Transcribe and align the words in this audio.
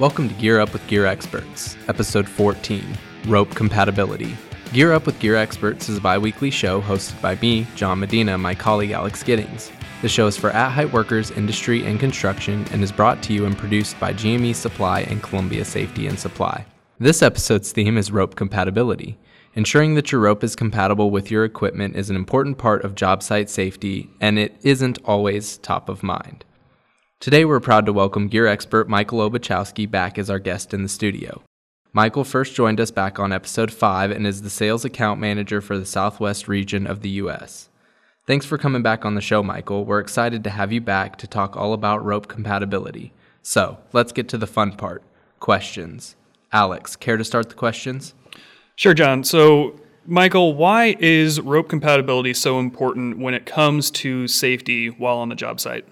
Welcome 0.00 0.28
to 0.28 0.34
Gear 0.34 0.58
Up 0.58 0.72
with 0.72 0.84
Gear 0.88 1.06
Experts, 1.06 1.76
episode 1.86 2.28
14 2.28 2.84
Rope 3.28 3.54
Compatibility. 3.54 4.36
Gear 4.72 4.92
Up 4.92 5.06
with 5.06 5.20
Gear 5.20 5.36
Experts 5.36 5.88
is 5.88 5.98
a 5.98 6.00
bi 6.00 6.18
weekly 6.18 6.50
show 6.50 6.82
hosted 6.82 7.22
by 7.22 7.36
me, 7.36 7.64
John 7.76 8.00
Medina, 8.00 8.34
and 8.34 8.42
my 8.42 8.56
colleague 8.56 8.90
Alex 8.90 9.22
Giddings. 9.22 9.70
The 10.02 10.08
show 10.08 10.26
is 10.26 10.36
for 10.36 10.50
at 10.50 10.70
height 10.70 10.92
workers, 10.92 11.30
industry, 11.30 11.86
and 11.86 12.00
construction 12.00 12.66
and 12.72 12.82
is 12.82 12.90
brought 12.90 13.22
to 13.22 13.32
you 13.32 13.46
and 13.46 13.56
produced 13.56 14.00
by 14.00 14.12
GME 14.12 14.56
Supply 14.56 15.02
and 15.02 15.22
Columbia 15.22 15.64
Safety 15.64 16.08
and 16.08 16.18
Supply. 16.18 16.66
This 16.98 17.22
episode's 17.22 17.70
theme 17.70 17.96
is 17.96 18.10
rope 18.10 18.34
compatibility. 18.34 19.16
Ensuring 19.54 19.94
that 19.94 20.10
your 20.10 20.22
rope 20.22 20.42
is 20.42 20.56
compatible 20.56 21.12
with 21.12 21.30
your 21.30 21.44
equipment 21.44 21.94
is 21.94 22.10
an 22.10 22.16
important 22.16 22.58
part 22.58 22.84
of 22.84 22.96
job 22.96 23.22
site 23.22 23.48
safety, 23.48 24.10
and 24.20 24.40
it 24.40 24.56
isn't 24.64 24.98
always 25.04 25.58
top 25.58 25.88
of 25.88 26.02
mind. 26.02 26.44
Today, 27.20 27.46
we're 27.46 27.60
proud 27.60 27.86
to 27.86 27.92
welcome 27.92 28.28
gear 28.28 28.46
expert 28.46 28.86
Michael 28.86 29.18
Obachowski 29.20 29.90
back 29.90 30.18
as 30.18 30.28
our 30.28 30.38
guest 30.38 30.74
in 30.74 30.82
the 30.82 30.88
studio. 30.90 31.42
Michael 31.94 32.24
first 32.24 32.54
joined 32.54 32.80
us 32.80 32.90
back 32.90 33.18
on 33.18 33.32
episode 33.32 33.72
5 33.72 34.10
and 34.10 34.26
is 34.26 34.42
the 34.42 34.50
sales 34.50 34.84
account 34.84 35.20
manager 35.20 35.62
for 35.62 35.78
the 35.78 35.86
Southwest 35.86 36.48
region 36.48 36.86
of 36.86 37.00
the 37.00 37.08
U.S. 37.10 37.70
Thanks 38.26 38.44
for 38.44 38.58
coming 38.58 38.82
back 38.82 39.06
on 39.06 39.14
the 39.14 39.22
show, 39.22 39.42
Michael. 39.42 39.86
We're 39.86 40.00
excited 40.00 40.44
to 40.44 40.50
have 40.50 40.70
you 40.70 40.82
back 40.82 41.16
to 41.18 41.26
talk 41.26 41.56
all 41.56 41.72
about 41.72 42.04
rope 42.04 42.28
compatibility. 42.28 43.12
So, 43.40 43.78
let's 43.94 44.12
get 44.12 44.28
to 44.30 44.38
the 44.38 44.46
fun 44.46 44.72
part 44.72 45.02
questions. 45.40 46.16
Alex, 46.52 46.94
care 46.94 47.16
to 47.16 47.24
start 47.24 47.48
the 47.48 47.54
questions? 47.54 48.12
Sure, 48.76 48.92
John. 48.92 49.24
So, 49.24 49.80
Michael, 50.04 50.54
why 50.54 50.96
is 51.00 51.40
rope 51.40 51.70
compatibility 51.70 52.34
so 52.34 52.58
important 52.58 53.18
when 53.18 53.32
it 53.32 53.46
comes 53.46 53.90
to 53.92 54.28
safety 54.28 54.88
while 54.88 55.16
on 55.18 55.30
the 55.30 55.34
job 55.34 55.60
site? 55.60 55.86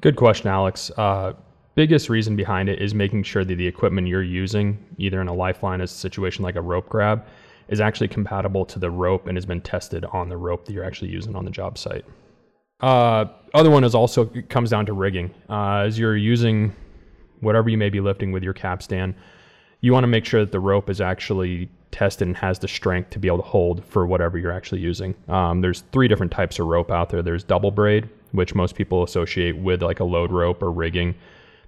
Good 0.00 0.16
question, 0.16 0.48
Alex. 0.48 0.90
Uh, 0.96 1.32
biggest 1.74 2.08
reason 2.08 2.36
behind 2.36 2.68
it 2.68 2.80
is 2.80 2.94
making 2.94 3.22
sure 3.24 3.44
that 3.44 3.54
the 3.54 3.66
equipment 3.66 4.06
you're 4.06 4.22
using, 4.22 4.78
either 4.98 5.20
in 5.20 5.28
a 5.28 5.34
lifeline 5.34 5.80
as 5.80 5.90
a 5.90 5.94
situation 5.94 6.44
like 6.44 6.56
a 6.56 6.60
rope 6.60 6.88
grab, 6.88 7.24
is 7.68 7.80
actually 7.80 8.08
compatible 8.08 8.64
to 8.66 8.78
the 8.78 8.90
rope 8.90 9.26
and 9.26 9.36
has 9.36 9.44
been 9.44 9.60
tested 9.60 10.04
on 10.06 10.28
the 10.28 10.36
rope 10.36 10.64
that 10.66 10.72
you're 10.72 10.84
actually 10.84 11.10
using 11.10 11.34
on 11.34 11.44
the 11.44 11.50
job 11.50 11.76
site. 11.78 12.04
Uh, 12.80 13.24
other 13.54 13.70
one 13.70 13.82
is 13.82 13.94
also 13.94 14.26
comes 14.48 14.70
down 14.70 14.86
to 14.86 14.92
rigging. 14.92 15.34
Uh, 15.48 15.78
as 15.78 15.98
you're 15.98 16.16
using 16.16 16.74
whatever 17.40 17.68
you 17.68 17.76
may 17.78 17.90
be 17.90 18.00
lifting 18.00 18.30
with 18.30 18.42
your 18.42 18.52
capstan, 18.52 19.14
you 19.80 19.92
want 19.92 20.04
to 20.04 20.08
make 20.08 20.24
sure 20.24 20.40
that 20.40 20.52
the 20.52 20.60
rope 20.60 20.88
is 20.88 21.00
actually 21.00 21.68
tested 21.90 22.28
and 22.28 22.36
has 22.36 22.58
the 22.58 22.68
strength 22.68 23.10
to 23.10 23.18
be 23.18 23.26
able 23.26 23.38
to 23.38 23.44
hold 23.44 23.84
for 23.84 24.06
whatever 24.06 24.38
you're 24.38 24.52
actually 24.52 24.80
using. 24.80 25.14
Um, 25.28 25.60
there's 25.60 25.82
three 25.92 26.08
different 26.08 26.30
types 26.30 26.58
of 26.58 26.66
rope 26.66 26.90
out 26.90 27.10
there. 27.10 27.22
There's 27.22 27.44
double 27.44 27.70
braid, 27.70 28.08
which 28.32 28.54
most 28.54 28.74
people 28.74 29.02
associate 29.02 29.56
with 29.56 29.82
like 29.82 30.00
a 30.00 30.04
load 30.04 30.32
rope 30.32 30.62
or 30.62 30.70
rigging. 30.70 31.14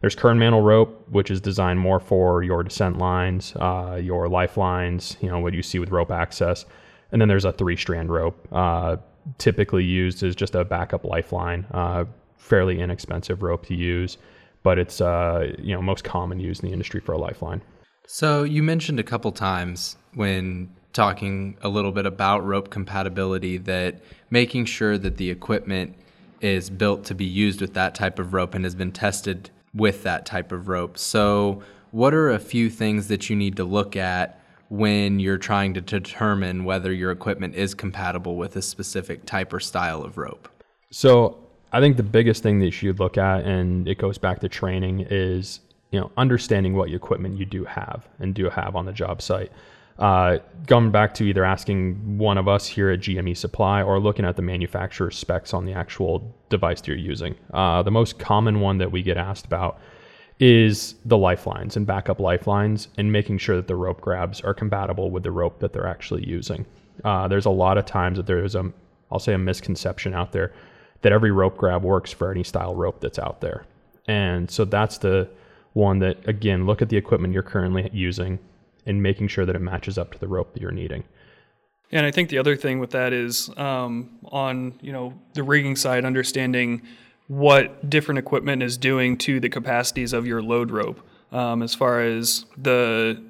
There's 0.01 0.15
kernmantle 0.15 0.63
rope, 0.63 1.07
which 1.11 1.31
is 1.31 1.41
designed 1.41 1.79
more 1.79 2.01
for 2.01 2.43
your 2.43 2.63
descent 2.63 2.99
lines, 2.99 3.55
uh, 3.57 3.99
your 4.03 4.29
lifelines, 4.29 5.17
you 5.21 5.29
know, 5.29 5.39
what 5.39 5.53
you 5.53 5.63
see 5.63 5.79
with 5.79 5.91
rope 5.91 6.11
access. 6.11 6.65
And 7.13 7.21
then 7.21 7.29
there's 7.29 7.45
a 7.45 7.53
three 7.53 7.77
strand 7.77 8.11
rope, 8.11 8.49
uh, 8.51 8.97
typically 9.39 9.85
used 9.85 10.23
as 10.23 10.35
just 10.35 10.55
a 10.55 10.65
backup 10.65 11.05
lifeline, 11.05 11.67
uh, 11.73 12.05
fairly 12.39 12.81
inexpensive 12.81 13.43
rope 13.43 13.67
to 13.67 13.75
use, 13.75 14.17
but 14.63 14.79
it's, 14.79 15.01
uh, 15.01 15.53
you 15.59 15.75
know, 15.75 15.83
most 15.83 16.05
common 16.05 16.41
used 16.41 16.63
in 16.63 16.69
the 16.69 16.73
industry 16.73 17.01
for 17.01 17.13
a 17.13 17.19
lifeline. 17.19 17.61
So 18.07 18.43
you 18.43 18.63
mentioned 18.63 18.99
a 18.99 19.05
couple 19.05 19.31
times 19.33 19.97
when 20.15 20.71
talking 20.93 21.57
a 21.63 21.69
little 21.69 21.93
bit 21.93 22.07
about 22.07 22.45
rope 22.45 22.71
compatibility 22.71 23.57
that 23.59 24.01
making 24.31 24.65
sure 24.65 24.99
that 24.99 25.17
the 25.17 25.31
equipment 25.31 25.95
is 26.41 26.71
built 26.71 27.05
to 27.05 27.15
be 27.15 27.25
used 27.25 27.61
with 27.61 27.75
that 27.75 27.95
type 27.95 28.19
of 28.19 28.33
rope 28.33 28.55
and 28.55 28.65
has 28.65 28.75
been 28.75 28.93
tested 28.93 29.51
with 29.75 30.03
that 30.03 30.27
type 30.27 30.53
of 30.53 30.69
rope. 30.69 30.99
So, 30.99 31.63
what 31.93 32.15
are 32.15 32.31
a 32.31 32.39
few 32.39 32.71
things 32.71 33.09
that 33.09 33.29
you 33.29 33.37
need 33.37 33.57
to 33.57 33.65
look 33.65 33.97
at 33.97 34.41
when 34.69 35.19
you're 35.19 35.39
trying 35.39 35.75
to 35.75 35.81
determine 35.81 36.65
whether 36.65 36.93
your 36.93 37.11
equipment 37.11 37.57
is 37.57 37.75
compatible 37.75 38.37
with 38.37 38.55
a 38.55 38.63
specific 38.63 39.27
type 39.27 39.53
or 39.53 39.61
style 39.61 40.03
of 40.03 40.17
rope? 40.17 40.49
So, 40.91 41.39
I 41.73 41.81
think 41.81 41.97
the 41.97 42.03
biggest 42.03 42.43
thing 42.43 42.59
that 42.61 42.67
you 42.67 42.71
should 42.71 42.99
look 42.99 43.17
at, 43.19 43.45
and 43.45 43.87
it 43.87 43.99
goes 43.99 44.19
back 44.19 44.41
to 44.41 44.49
training, 44.49 45.07
is 45.11 45.61
you 45.91 46.01
know, 46.01 46.11
understanding 46.17 46.75
what 46.75 46.91
equipment 46.91 47.39
you 47.39 47.45
do 47.45 47.65
have 47.65 48.09
and 48.19 48.35
do 48.35 48.49
have 48.49 48.77
on 48.77 48.87
the 48.87 48.93
job 48.93 49.21
site. 49.21 49.51
Uh, 49.99 50.39
going 50.67 50.91
back 50.91 51.13
to 51.15 51.25
either 51.25 51.45
asking 51.45 52.17
one 52.19 52.39
of 52.39 52.49
us 52.49 52.67
here 52.67 52.91
at 52.91 53.01
GME 53.01 53.37
Supply 53.37 53.83
or 53.83 54.01
looking 54.01 54.25
at 54.25 54.37
the 54.37 54.43
manufacturer 54.43 55.11
specs 55.11 55.53
on 55.53 55.65
the 55.65 55.73
actual 55.73 56.35
device 56.49 56.81
you're 56.87 56.97
using. 56.97 57.35
Uh, 57.53 57.83
the 57.83 57.91
most 57.91 58.19
common 58.19 58.61
one 58.61 58.79
that 58.79 58.91
we 58.91 59.03
get 59.03 59.17
asked 59.17 59.45
about 59.45 59.79
is 60.39 60.95
the 61.05 61.19
lifelines 61.19 61.77
and 61.77 61.87
backup 61.87 62.19
lifelines 62.19 62.89
and 62.97 63.13
making 63.13 63.37
sure 63.37 63.57
that 63.57 63.67
the 63.67 63.77
rope 63.77 64.01
grabs 64.01 64.41
are 64.41 64.55
compatible 64.55 65.11
with 65.11 65.23
the 65.23 65.31
rope 65.31 65.59
that 65.59 65.73
they're 65.73 65.87
actually 65.87 66.27
using. 66.27 66.65
Uh, 67.05 67.29
there's 67.29 67.47
a 67.47 67.51
lot 67.51 67.77
of 67.77 67.85
times 67.85 68.17
that 68.17 68.27
there's 68.27 68.55
a, 68.55 68.73
I'll 69.13 69.19
say 69.19 69.35
a 69.35 69.39
misconception 69.39 70.15
out 70.15 70.33
there 70.33 70.53
that 71.03 71.13
every 71.13 71.31
rope 71.31 71.59
grab 71.59 71.83
works 71.83 72.11
for 72.11 72.31
any 72.31 72.43
style 72.43 72.75
rope 72.75 73.01
that's 73.01 73.19
out 73.19 73.43
there. 73.43 73.67
And 74.07 74.51
so 74.51 74.65
that's 74.65 74.99
the, 74.99 75.29
one 75.73 76.01
that 76.01 76.29
again 76.29 76.67
look 76.67 76.83
at 76.83 76.89
the 76.89 76.97
equipment 76.97 77.33
you're 77.33 77.43
currently 77.43 77.89
using 77.93 78.39
and 78.87 79.03
making 79.03 79.29
sure 79.29 79.45
that 79.47 79.57
it 79.57 79.61
matches 79.61 79.99
up 79.99 80.13
to 80.13 80.19
the 80.19 80.29
rope 80.29 80.53
that 80.53 80.63
you're 80.63 80.71
needing 80.71 81.05
and 81.93 82.07
i 82.07 82.11
think 82.11 82.29
the 82.29 82.39
other 82.39 82.57
thing 82.57 82.79
with 82.79 82.91
that 82.91 83.13
is 83.13 83.51
um, 83.57 84.19
on 84.27 84.79
you 84.81 84.93
know 84.93 85.15
the 85.35 85.43
rigging 85.43 85.77
side 85.77 86.05
understanding 86.05 86.83
what 87.29 87.89
different 87.89 88.19
equipment 88.19 88.63
is 88.63 88.77
doing 88.77 89.17
to 89.17 89.39
the 89.41 89.49
capacities 89.49 90.13
of 90.13 90.27
your 90.27 90.43
load 90.43 90.71
rope 90.71 91.01
um, 91.33 91.63
as 91.63 91.75
far 91.75 92.01
as 92.01 92.45
the 92.57 93.23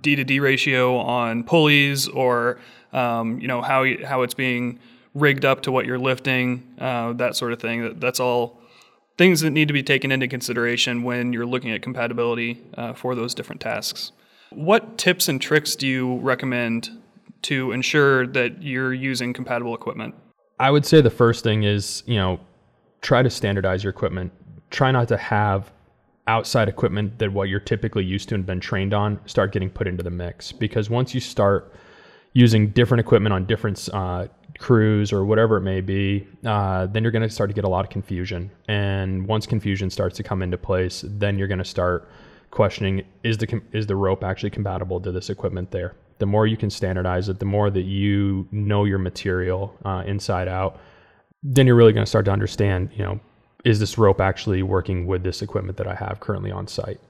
d 0.00 0.16
to 0.16 0.24
d 0.24 0.40
ratio 0.40 0.96
on 0.96 1.44
pulleys 1.44 2.08
or 2.08 2.58
um, 2.92 3.40
you 3.40 3.48
know 3.48 3.60
how 3.62 3.84
how 4.04 4.22
it's 4.22 4.34
being 4.34 4.78
rigged 5.14 5.44
up 5.44 5.62
to 5.62 5.72
what 5.72 5.86
you're 5.86 5.98
lifting 5.98 6.74
uh, 6.78 7.12
that 7.14 7.34
sort 7.34 7.52
of 7.52 7.60
thing 7.60 7.82
that, 7.82 8.00
that's 8.00 8.20
all 8.20 8.60
things 9.20 9.42
that 9.42 9.50
need 9.50 9.68
to 9.68 9.74
be 9.74 9.82
taken 9.82 10.10
into 10.10 10.26
consideration 10.26 11.02
when 11.02 11.30
you're 11.30 11.44
looking 11.44 11.70
at 11.70 11.82
compatibility 11.82 12.58
uh, 12.78 12.94
for 12.94 13.14
those 13.14 13.34
different 13.34 13.60
tasks. 13.60 14.12
What 14.52 14.98
tips 14.98 15.28
and 15.28 15.40
tricks 15.40 15.76
do 15.76 15.86
you 15.86 16.16
recommend 16.18 16.90
to 17.42 17.70
ensure 17.72 18.26
that 18.28 18.62
you're 18.62 18.92
using 18.92 19.32
compatible 19.32 19.74
equipment? 19.74 20.14
I 20.58 20.70
would 20.70 20.84
say 20.84 21.00
the 21.00 21.10
first 21.10 21.44
thing 21.44 21.62
is, 21.62 22.02
you 22.06 22.16
know, 22.16 22.40
try 23.00 23.22
to 23.22 23.30
standardize 23.30 23.84
your 23.84 23.92
equipment. 23.92 24.32
Try 24.70 24.90
not 24.90 25.08
to 25.08 25.16
have 25.16 25.72
outside 26.26 26.68
equipment 26.68 27.18
that 27.18 27.32
what 27.32 27.48
you're 27.48 27.60
typically 27.60 28.04
used 28.04 28.28
to 28.28 28.34
and 28.34 28.44
been 28.44 28.60
trained 28.60 28.92
on 28.92 29.18
start 29.26 29.52
getting 29.52 29.70
put 29.70 29.88
into 29.88 30.02
the 30.02 30.10
mix 30.10 30.52
because 30.52 30.90
once 30.90 31.14
you 31.14 31.20
start 31.20 31.72
using 32.34 32.68
different 32.68 33.00
equipment 33.00 33.32
on 33.32 33.44
different 33.46 33.88
uh, 33.92 34.26
crews 34.58 35.12
or 35.12 35.24
whatever 35.24 35.56
it 35.56 35.62
may 35.62 35.80
be, 35.80 36.26
uh, 36.44 36.86
then 36.86 37.02
you're 37.02 37.10
going 37.10 37.22
to 37.22 37.30
start 37.30 37.50
to 37.50 37.54
get 37.54 37.64
a 37.64 37.68
lot 37.68 37.84
of 37.84 37.90
confusion. 37.90 38.50
And 38.68 39.26
once 39.26 39.46
confusion 39.46 39.90
starts 39.90 40.16
to 40.18 40.22
come 40.22 40.42
into 40.42 40.58
place, 40.58 41.04
then 41.06 41.38
you're 41.38 41.48
going 41.48 41.58
to 41.58 41.64
start 41.64 42.08
questioning 42.50 43.02
is 43.22 43.38
the 43.38 43.60
is 43.72 43.86
the 43.86 43.96
rope 43.96 44.24
actually 44.24 44.50
compatible 44.50 45.00
to 45.00 45.12
this 45.12 45.30
equipment 45.30 45.70
there. 45.70 45.96
The 46.18 46.26
more 46.26 46.46
you 46.46 46.56
can 46.56 46.70
standardize 46.70 47.28
it, 47.28 47.38
the 47.38 47.46
more 47.46 47.70
that 47.70 47.82
you 47.82 48.46
know 48.50 48.84
your 48.84 48.98
material 48.98 49.74
uh, 49.84 50.02
inside 50.06 50.48
out, 50.48 50.78
then 51.42 51.66
you're 51.66 51.76
really 51.76 51.92
going 51.92 52.04
to 52.04 52.08
start 52.08 52.26
to 52.26 52.30
understand, 52.30 52.90
you 52.94 53.02
know, 53.02 53.20
is 53.64 53.80
this 53.80 53.96
rope 53.96 54.20
actually 54.20 54.62
working 54.62 55.06
with 55.06 55.22
this 55.22 55.42
equipment 55.42 55.78
that 55.78 55.86
I 55.86 55.94
have 55.94 56.20
currently 56.20 56.50
on 56.50 56.66
site? 56.66 57.00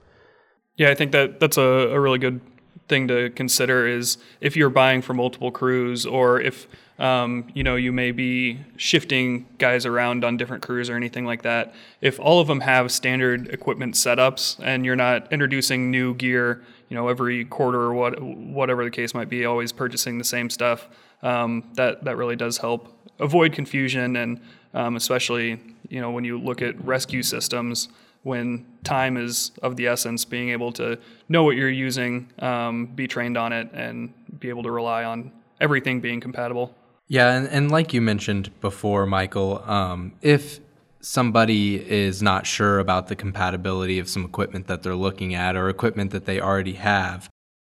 Yeah, 0.76 0.90
I 0.90 0.94
think 0.94 1.12
that 1.12 1.40
that's 1.40 1.56
a, 1.56 1.62
a 1.62 2.00
really 2.00 2.18
good 2.18 2.40
thing 2.88 3.08
to 3.08 3.31
consider 3.31 3.86
is 3.86 4.19
if 4.41 4.56
you're 4.56 4.70
buying 4.70 5.00
for 5.03 5.14
multiple 5.14 5.50
crews 5.50 6.06
or 6.06 6.41
if 6.41 6.66
um, 6.98 7.48
you 7.54 7.62
know 7.62 7.76
you 7.76 7.92
may 7.92 8.12
be 8.12 8.61
shifting 8.76 9.46
guys 9.58 9.87
around 9.87 10.22
on 10.25 10.37
different 10.37 10.62
crews 10.62 10.90
or 10.90 10.96
anything 10.96 11.25
like 11.25 11.43
that. 11.43 11.75
If 12.02 12.20
all 12.20 12.40
of 12.40 12.46
them 12.46 12.61
have 12.61 12.93
standard 12.93 13.49
equipment 13.49 13.94
setups 13.94 14.61
and 14.62 14.84
you're 14.84 14.96
not 14.96 15.32
introducing 15.32 15.90
new 15.90 16.14
gear 16.14 16.62
you 16.90 16.96
know 16.96 17.08
every 17.08 17.46
quarter 17.46 17.81
or 17.81 17.94
what 17.94 18.20
whatever 18.20 18.84
the 18.84 18.90
case 18.90 19.14
might 19.14 19.31
be 19.31 19.46
always 19.46 19.72
purchasing 19.72 20.19
the 20.19 20.25
same 20.25 20.50
stuff 20.50 20.88
um, 21.22 21.64
that 21.75 22.05
that 22.05 22.17
really 22.17 22.37
does 22.37 22.58
help 22.58 22.94
avoid 23.19 23.52
confusion 23.52 24.17
and 24.17 24.40
um, 24.75 24.96
especially 24.96 25.58
you 25.88 26.00
know 26.00 26.11
when 26.11 26.25
you 26.25 26.38
look 26.38 26.61
at 26.61 26.78
rescue 26.84 27.22
systems 27.22 27.88
when 28.22 28.67
time 28.84 29.17
is 29.17 29.52
of 29.62 29.76
the 29.76 29.87
essence, 29.87 30.25
being 30.25 30.50
able 30.50 30.72
to 30.72 30.99
know 31.28 31.43
what 31.43 31.56
you're 31.56 31.70
using, 31.70 32.28
um, 32.38 32.87
be 32.87 33.06
trained 33.06 33.37
on 33.37 33.52
it, 33.52 33.70
and 33.72 34.12
be 34.38 34.49
able 34.49 34.62
to 34.62 34.70
rely 34.70 35.05
on 35.05 35.32
everything 35.61 36.00
being 36.00 36.20
compatible. 36.20 36.75
Yeah, 37.08 37.32
and, 37.32 37.49
and 37.49 37.70
like 37.70 37.93
you 37.93 38.00
mentioned 38.00 38.50
before, 38.61 39.06
Michael, 39.06 39.62
um, 39.67 40.12
if 40.22 40.61
somebody 41.00 41.76
is 41.76 42.22
not 42.22 42.46
sure 42.46 42.78
about 42.78 43.08
the 43.08 43.17
compatibility 43.17 43.99
of 43.99 44.08
some 44.08 44.25
equipment 44.25 44.67
that 44.67 44.82
they're 44.82 44.94
looking 44.94 45.34
at 45.34 45.56
or 45.56 45.69
equipment 45.69 46.11
that 46.12 46.26
they 46.26 46.40
already 46.40 46.75
have, 46.75 47.28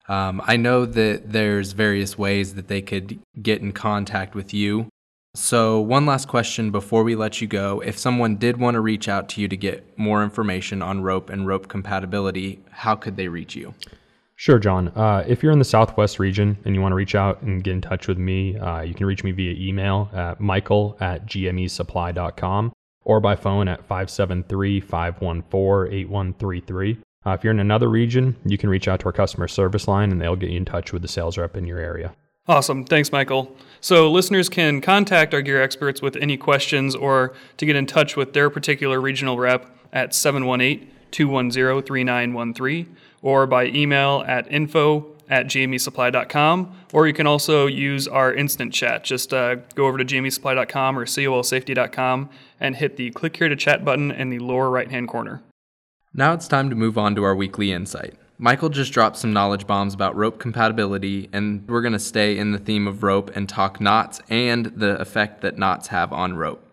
um, 0.09 0.41
I 0.45 0.57
know 0.57 0.85
that 0.85 1.31
there's 1.31 1.73
various 1.73 2.17
ways 2.17 2.55
that 2.55 2.67
they 2.67 2.81
could 2.81 3.19
get 3.41 3.61
in 3.61 3.71
contact 3.71 4.33
with 4.33 4.53
you 4.53 4.89
So, 5.35 5.79
one 5.79 6.07
last 6.07 6.27
question 6.27 6.71
before 6.71 7.03
we 7.03 7.15
let 7.15 7.39
you 7.39 7.47
go. 7.47 7.81
If 7.81 7.99
someone 7.99 8.37
did 8.37 8.57
want 8.57 8.75
to 8.75 8.81
reach 8.81 9.07
out 9.07 9.29
to 9.29 9.41
you 9.41 9.47
to 9.47 9.55
get 9.55 9.97
more 9.97 10.23
information 10.23 10.81
on 10.81 11.01
rope 11.01 11.29
and 11.29 11.45
rope 11.45 11.67
compatibility, 11.67 12.61
how 12.71 12.95
could 12.95 13.15
they 13.15 13.27
reach 13.27 13.55
you? 13.55 13.75
Sure, 14.35 14.57
John. 14.57 14.87
Uh, 14.89 15.23
if 15.27 15.43
you're 15.43 15.51
in 15.51 15.59
the 15.59 15.65
Southwest 15.65 16.17
region 16.17 16.57
and 16.65 16.73
you 16.73 16.81
want 16.81 16.93
to 16.93 16.95
reach 16.95 17.13
out 17.13 17.41
and 17.43 17.63
get 17.63 17.73
in 17.73 17.81
touch 17.81 18.07
with 18.07 18.17
me, 18.17 18.57
uh, 18.57 18.81
you 18.81 18.95
can 18.95 19.05
reach 19.05 19.23
me 19.23 19.31
via 19.31 19.53
email 19.53 20.09
at 20.13 20.39
michael 20.39 20.97
at 20.99 21.27
gmesupply.com 21.27 22.73
or 23.03 23.19
by 23.19 23.35
phone 23.35 23.67
at 23.67 23.85
573 23.85 24.79
514 24.79 25.93
8133. 25.93 26.97
Uh, 27.25 27.31
if 27.31 27.43
you're 27.43 27.51
in 27.51 27.59
another 27.59 27.89
region, 27.89 28.35
you 28.45 28.57
can 28.57 28.69
reach 28.69 28.87
out 28.87 29.01
to 29.01 29.05
our 29.07 29.11
customer 29.11 29.47
service 29.47 29.87
line 29.87 30.11
and 30.11 30.21
they'll 30.21 30.35
get 30.35 30.49
you 30.49 30.57
in 30.57 30.65
touch 30.65 30.91
with 30.91 31.01
the 31.01 31.07
sales 31.07 31.37
rep 31.37 31.55
in 31.55 31.67
your 31.67 31.79
area. 31.79 32.15
Awesome. 32.49 32.83
Thanks, 32.83 33.11
Michael. 33.11 33.55
So, 33.79 34.09
listeners 34.09 34.49
can 34.49 34.81
contact 34.81 35.35
our 35.35 35.41
gear 35.43 35.61
experts 35.61 36.01
with 36.01 36.15
any 36.15 36.35
questions 36.35 36.95
or 36.95 37.31
to 37.57 37.65
get 37.67 37.75
in 37.75 37.85
touch 37.85 38.17
with 38.17 38.33
their 38.33 38.49
particular 38.49 38.99
regional 38.99 39.37
rep 39.37 39.67
at 39.93 40.15
718 40.15 40.89
210 41.11 41.83
3913 41.83 42.97
or 43.21 43.45
by 43.45 43.67
email 43.67 44.23
at 44.27 44.51
info 44.51 45.05
at 45.29 45.45
gmesupply.com. 45.45 46.75
Or 46.91 47.05
you 47.05 47.13
can 47.13 47.27
also 47.27 47.67
use 47.67 48.07
our 48.07 48.33
instant 48.33 48.73
chat. 48.73 49.03
Just 49.03 49.31
uh, 49.31 49.57
go 49.75 49.85
over 49.85 49.99
to 49.99 50.05
gmesupply.com 50.05 50.97
or 50.97 51.05
colsafety.com 51.05 52.29
and 52.59 52.75
hit 52.77 52.97
the 52.97 53.11
click 53.11 53.37
here 53.37 53.47
to 53.47 53.55
chat 53.55 53.85
button 53.85 54.09
in 54.09 54.31
the 54.31 54.39
lower 54.39 54.71
right 54.71 54.89
hand 54.89 55.07
corner. 55.07 55.43
Now 56.15 56.33
it's 56.33 56.47
time 56.47 56.71
to 56.71 56.75
move 56.75 56.97
on 56.97 57.13
to 57.13 57.23
our 57.23 57.35
weekly 57.35 57.71
insight. 57.71 58.15
Michael 58.41 58.69
just 58.69 58.93
dropped 58.93 59.17
some 59.17 59.33
knowledge 59.33 59.67
bombs 59.67 59.93
about 59.93 60.15
rope 60.15 60.39
compatibility, 60.39 61.27
and 61.33 61.67
we're 61.67 61.81
going 61.81 61.91
to 61.91 61.99
stay 61.99 62.37
in 62.37 62.53
the 62.53 62.57
theme 62.57 62.87
of 62.87 63.03
rope 63.03 63.35
and 63.35 63.49
talk 63.49 63.81
knots 63.81 64.21
and 64.29 64.67
the 64.67 64.97
effect 65.01 65.41
that 65.41 65.57
knots 65.57 65.87
have 65.87 66.13
on 66.13 66.37
rope. 66.37 66.65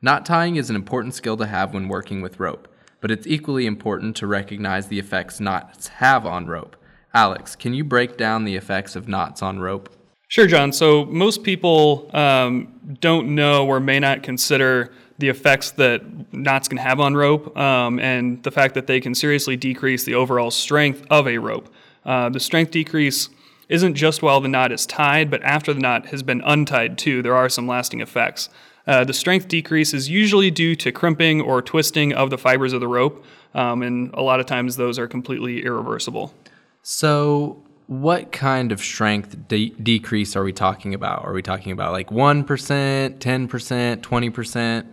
Knot 0.00 0.24
tying 0.24 0.54
is 0.54 0.70
an 0.70 0.76
important 0.76 1.12
skill 1.12 1.36
to 1.36 1.46
have 1.46 1.74
when 1.74 1.88
working 1.88 2.22
with 2.22 2.38
rope, 2.38 2.68
but 3.00 3.10
it's 3.10 3.26
equally 3.26 3.66
important 3.66 4.14
to 4.14 4.28
recognize 4.28 4.86
the 4.86 5.00
effects 5.00 5.40
knots 5.40 5.88
have 5.88 6.24
on 6.24 6.46
rope. 6.46 6.76
Alex, 7.12 7.56
can 7.56 7.74
you 7.74 7.82
break 7.82 8.16
down 8.16 8.44
the 8.44 8.54
effects 8.54 8.94
of 8.94 9.08
knots 9.08 9.42
on 9.42 9.58
rope? 9.58 9.92
Sure, 10.28 10.46
John. 10.46 10.72
So 10.72 11.04
most 11.06 11.42
people 11.42 12.08
um, 12.14 12.71
don't 13.00 13.34
know 13.34 13.66
or 13.66 13.80
may 13.80 13.98
not 13.98 14.22
consider 14.22 14.92
the 15.18 15.28
effects 15.28 15.70
that 15.72 16.02
knots 16.32 16.68
can 16.68 16.78
have 16.78 16.98
on 16.98 17.14
rope 17.14 17.56
um, 17.56 18.00
and 18.00 18.42
the 18.42 18.50
fact 18.50 18.74
that 18.74 18.86
they 18.86 19.00
can 19.00 19.14
seriously 19.14 19.56
decrease 19.56 20.04
the 20.04 20.14
overall 20.14 20.50
strength 20.50 21.04
of 21.10 21.28
a 21.28 21.38
rope. 21.38 21.72
Uh, 22.04 22.28
the 22.28 22.40
strength 22.40 22.72
decrease 22.72 23.28
isn't 23.68 23.94
just 23.94 24.22
while 24.22 24.40
the 24.40 24.48
knot 24.48 24.72
is 24.72 24.84
tied, 24.84 25.30
but 25.30 25.42
after 25.42 25.72
the 25.72 25.80
knot 25.80 26.06
has 26.06 26.22
been 26.22 26.42
untied 26.44 26.98
too. 26.98 27.22
There 27.22 27.36
are 27.36 27.48
some 27.48 27.66
lasting 27.66 28.00
effects. 28.00 28.48
Uh, 28.86 29.04
the 29.04 29.12
strength 29.12 29.48
decrease 29.48 29.94
is 29.94 30.08
usually 30.10 30.50
due 30.50 30.74
to 30.76 30.90
crimping 30.90 31.40
or 31.40 31.62
twisting 31.62 32.12
of 32.12 32.30
the 32.30 32.38
fibers 32.38 32.72
of 32.72 32.80
the 32.80 32.88
rope, 32.88 33.24
um, 33.54 33.82
and 33.82 34.12
a 34.14 34.22
lot 34.22 34.40
of 34.40 34.46
times 34.46 34.76
those 34.76 34.98
are 34.98 35.06
completely 35.06 35.64
irreversible. 35.64 36.34
So, 36.82 37.62
what 37.86 38.32
kind 38.32 38.72
of 38.72 38.80
strength 38.80 39.48
de- 39.48 39.70
decrease 39.70 40.36
are 40.36 40.44
we 40.44 40.52
talking 40.52 40.94
about? 40.94 41.24
Are 41.24 41.32
we 41.32 41.42
talking 41.42 41.72
about 41.72 41.92
like 41.92 42.10
1%, 42.10 42.44
10%, 42.44 43.96
20%? 44.00 44.86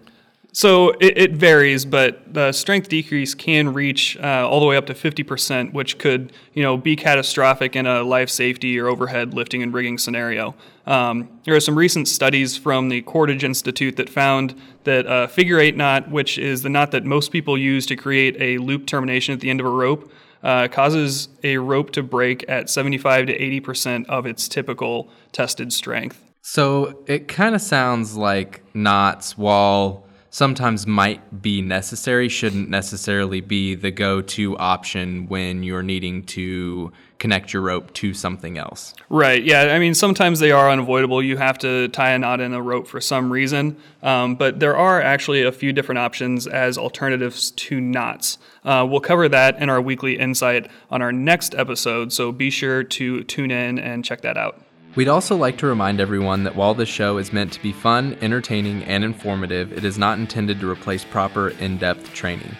So 0.51 0.89
it, 0.99 1.17
it, 1.17 1.31
varies, 1.33 1.85
but 1.85 2.33
the 2.33 2.51
strength 2.51 2.89
decrease 2.89 3.35
can 3.35 3.71
reach 3.71 4.17
uh, 4.17 4.49
all 4.49 4.59
the 4.59 4.65
way 4.65 4.77
up 4.77 4.87
to 4.87 4.95
50%, 4.95 5.73
which 5.73 5.99
could, 5.99 6.33
you 6.53 6.63
know, 6.63 6.75
be 6.75 6.95
catastrophic 6.95 7.75
in 7.75 7.85
a 7.85 8.01
life 8.01 8.31
safety 8.31 8.79
or 8.79 8.87
overhead 8.87 9.35
lifting 9.35 9.61
and 9.61 9.71
rigging 9.71 9.99
scenario. 9.99 10.55
Um, 10.87 11.29
there 11.43 11.55
are 11.55 11.59
some 11.59 11.77
recent 11.77 12.07
studies 12.07 12.57
from 12.57 12.89
the 12.89 13.03
Cordage 13.03 13.43
Institute 13.43 13.95
that 13.97 14.09
found 14.09 14.59
that 14.85 15.05
a 15.07 15.27
figure 15.27 15.59
eight 15.59 15.77
knot, 15.77 16.09
which 16.09 16.39
is 16.39 16.63
the 16.63 16.69
knot 16.69 16.89
that 16.91 17.05
most 17.05 17.31
people 17.31 17.55
use 17.55 17.85
to 17.85 17.95
create 17.95 18.35
a 18.41 18.57
loop 18.57 18.87
termination 18.87 19.35
at 19.35 19.41
the 19.41 19.51
end 19.51 19.59
of 19.59 19.67
a 19.67 19.69
rope, 19.69 20.11
uh, 20.43 20.67
causes 20.69 21.29
a 21.43 21.57
rope 21.57 21.91
to 21.91 22.03
break 22.03 22.45
at 22.49 22.69
75 22.69 23.27
to 23.27 23.37
80% 23.61 24.05
of 24.07 24.25
its 24.25 24.47
typical 24.47 25.09
tested 25.31 25.73
strength. 25.73 26.23
So 26.41 27.03
it 27.05 27.27
kind 27.27 27.55
of 27.55 27.61
sounds 27.61 28.15
like 28.15 28.63
knots, 28.73 29.37
while 29.37 30.05
sometimes 30.29 30.85
might 30.85 31.41
be 31.41 31.61
necessary 31.61 32.29
shouldn't 32.29 32.69
necessarily 32.69 33.41
be 33.41 33.75
the 33.75 33.91
go-to 33.91 34.57
option 34.57 35.27
when 35.27 35.63
you're 35.63 35.83
needing 35.83 36.23
to 36.23 36.91
connect 37.17 37.51
your 37.51 37.61
rope 37.61 37.91
to 37.93 38.13
something 38.13 38.57
else. 38.57 38.93
Right. 39.09 39.43
Yeah. 39.43 39.73
I 39.73 39.79
mean, 39.79 39.93
sometimes 39.93 40.39
they 40.39 40.51
are 40.51 40.69
unavoidable. 40.69 41.21
You 41.21 41.37
have 41.37 41.57
to 41.59 41.89
tie 41.89 42.11
a 42.11 42.19
knot 42.19 42.39
in 42.39 42.53
a 42.53 42.61
rope 42.61 42.87
for 42.87 43.01
some 43.01 43.31
reason, 43.31 43.75
um, 44.01 44.35
but 44.35 44.59
there 44.59 44.77
are 44.77 45.01
actually 45.01 45.43
a 45.43 45.51
few 45.51 45.73
different 45.73 45.99
options 45.99 46.47
as 46.47 46.77
alternatives 46.77 47.51
to 47.51 47.81
knots. 47.81 48.37
Uh, 48.63 48.87
we'll 48.89 49.01
cover 49.01 49.27
that 49.27 49.61
in 49.61 49.69
our 49.69 49.81
weekly 49.81 50.17
insight 50.17 50.69
on 50.89 51.01
our 51.01 51.11
next 51.11 51.53
episode, 51.55 52.13
so 52.13 52.31
be 52.31 52.49
sure 52.49 52.83
to 52.83 53.23
tune 53.23 53.51
in 53.51 53.77
and 53.77 54.05
check 54.05 54.21
that 54.21 54.37
out. 54.37 54.61
We'd 54.99 55.07
also 55.07 55.37
like 55.37 55.57
to 55.59 55.65
remind 55.65 56.01
everyone 56.01 56.43
that 56.43 56.57
while 56.57 56.73
this 56.73 56.89
show 56.89 57.19
is 57.19 57.31
meant 57.31 57.53
to 57.53 57.61
be 57.61 57.71
fun, 57.71 58.17
entertaining, 58.19 58.83
and 58.83 59.01
informative, 59.01 59.71
it 59.71 59.85
is 59.85 59.97
not 59.97 60.19
intended 60.19 60.59
to 60.59 60.69
replace 60.69 61.05
proper, 61.05 61.51
in 61.51 61.77
depth 61.77 62.13
training. 62.13 62.53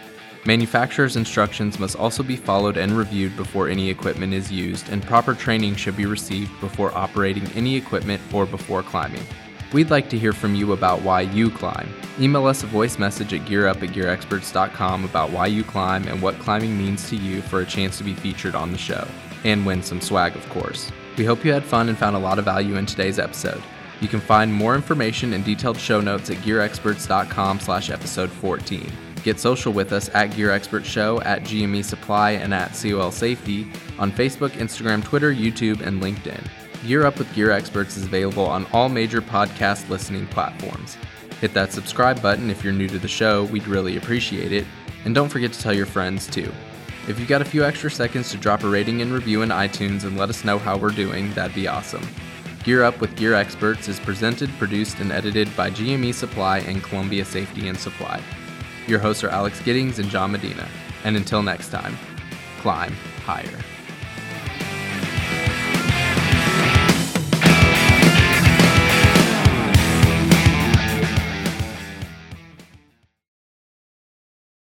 Manufacturer's 0.45 1.17
instructions 1.17 1.79
must 1.79 1.97
also 1.97 2.23
be 2.23 2.37
followed 2.37 2.77
and 2.77 2.97
reviewed 2.97 3.35
before 3.35 3.67
any 3.67 3.89
equipment 3.89 4.33
is 4.33 4.49
used, 4.49 4.87
and 4.87 5.03
proper 5.03 5.35
training 5.35 5.75
should 5.75 5.97
be 5.97 6.05
received 6.05 6.57
before 6.61 6.97
operating 6.97 7.45
any 7.57 7.75
equipment 7.75 8.21
or 8.33 8.45
before 8.45 8.83
climbing. 8.83 9.25
We'd 9.73 9.91
like 9.91 10.09
to 10.11 10.17
hear 10.17 10.31
from 10.31 10.55
you 10.55 10.71
about 10.71 11.01
why 11.01 11.23
you 11.23 11.49
climb. 11.49 11.93
Email 12.21 12.47
us 12.47 12.63
a 12.63 12.67
voice 12.67 12.97
message 12.97 13.33
at 13.33 13.41
gearup 13.41 13.83
at 13.83 13.89
gearexperts.com 13.89 15.03
about 15.03 15.31
why 15.31 15.47
you 15.47 15.65
climb 15.65 16.07
and 16.07 16.21
what 16.21 16.39
climbing 16.39 16.77
means 16.77 17.09
to 17.09 17.17
you 17.17 17.41
for 17.41 17.59
a 17.59 17.65
chance 17.65 17.97
to 17.97 18.05
be 18.05 18.13
featured 18.13 18.55
on 18.55 18.71
the 18.71 18.77
show. 18.77 19.05
And 19.43 19.65
win 19.65 19.83
some 19.83 19.99
swag, 19.99 20.37
of 20.37 20.47
course. 20.47 20.89
We 21.19 21.25
hope 21.25 21.43
you 21.43 21.51
had 21.51 21.65
fun 21.65 21.89
and 21.89 21.97
found 21.97 22.15
a 22.15 22.19
lot 22.19 22.39
of 22.39 22.45
value 22.45 22.77
in 22.77 22.85
today's 22.85 23.19
episode. 23.19 23.61
You 23.99 24.07
can 24.07 24.21
find 24.21 24.53
more 24.53 24.73
information 24.73 25.33
and 25.33 25.43
detailed 25.43 25.77
show 25.77 25.99
notes 25.99 26.29
at 26.29 26.37
gearexperts.com 26.37 27.59
slash 27.59 27.89
episode 27.89 28.31
14. 28.31 28.89
Get 29.23 29.37
social 29.37 29.73
with 29.73 29.91
us 29.91 30.09
at 30.13 30.33
Gear 30.33 30.49
Expert 30.49 30.85
Show, 30.85 31.19
at 31.23 31.41
GME 31.41 31.83
Supply, 31.83 32.31
and 32.31 32.53
at 32.53 32.71
COL 32.71 33.11
Safety 33.11 33.69
on 33.97 34.13
Facebook, 34.13 34.51
Instagram, 34.51 35.03
Twitter, 35.03 35.33
YouTube, 35.33 35.85
and 35.85 36.01
LinkedIn. 36.01 36.41
Gear 36.87 37.05
Up 37.05 37.17
with 37.17 37.33
Gear 37.35 37.51
Experts 37.51 37.97
is 37.97 38.05
available 38.05 38.45
on 38.45 38.65
all 38.71 38.87
major 38.87 39.21
podcast 39.21 39.89
listening 39.89 40.25
platforms. 40.27 40.95
Hit 41.41 41.53
that 41.53 41.73
subscribe 41.73 42.21
button 42.21 42.49
if 42.49 42.63
you're 42.63 42.71
new 42.71 42.87
to 42.87 42.97
the 42.97 43.09
show, 43.09 43.43
we'd 43.43 43.67
really 43.67 43.97
appreciate 43.97 44.53
it. 44.53 44.65
And 45.03 45.13
don't 45.13 45.27
forget 45.27 45.51
to 45.51 45.59
tell 45.59 45.73
your 45.73 45.85
friends 45.85 46.27
too. 46.27 46.49
If 47.07 47.19
you 47.19 47.25
got 47.25 47.41
a 47.41 47.45
few 47.45 47.63
extra 47.63 47.89
seconds 47.89 48.29
to 48.31 48.37
drop 48.37 48.63
a 48.63 48.69
rating 48.69 49.01
and 49.01 49.11
review 49.11 49.41
in 49.41 49.49
iTunes 49.49 50.03
and 50.03 50.17
let 50.17 50.29
us 50.29 50.43
know 50.43 50.59
how 50.59 50.77
we're 50.77 50.89
doing, 50.89 51.33
that'd 51.33 51.55
be 51.55 51.67
awesome. 51.67 52.07
Gear 52.63 52.83
Up 52.83 52.99
with 52.99 53.15
Gear 53.15 53.33
Experts 53.33 53.87
is 53.87 53.99
presented, 53.99 54.49
produced, 54.59 54.99
and 54.99 55.11
edited 55.11 55.55
by 55.55 55.71
GME 55.71 56.13
Supply 56.13 56.59
and 56.59 56.83
Columbia 56.83 57.25
Safety 57.25 57.67
and 57.67 57.77
Supply. 57.77 58.21
Your 58.85 58.99
hosts 58.99 59.23
are 59.23 59.29
Alex 59.29 59.61
Giddings 59.61 59.99
and 59.99 60.09
John 60.09 60.31
Medina. 60.31 60.67
And 61.03 61.15
until 61.15 61.41
next 61.41 61.69
time, 61.69 61.97
climb 62.59 62.93
higher. 63.23 63.78